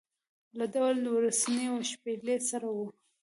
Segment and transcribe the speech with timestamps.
[0.57, 2.79] له ډول و سورني او شپېلۍ سره و.